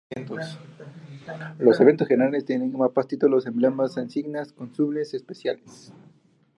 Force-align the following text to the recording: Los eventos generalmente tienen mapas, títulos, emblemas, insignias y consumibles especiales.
Los 1.59 1.79
eventos 1.79 2.07
generalmente 2.07 2.47
tienen 2.47 2.71
mapas, 2.75 3.07
títulos, 3.07 3.45
emblemas, 3.45 3.97
insignias 3.97 4.49
y 4.49 4.55
consumibles 4.55 5.13
especiales. 5.13 5.93